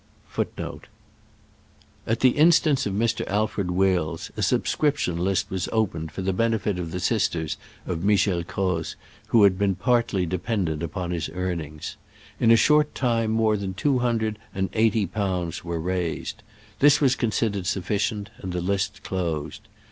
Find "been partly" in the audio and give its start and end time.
9.59-10.25